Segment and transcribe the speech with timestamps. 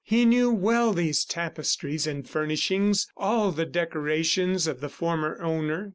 [0.03, 5.89] He knew well these tapestries and furnishings, all the decorations of the former owner.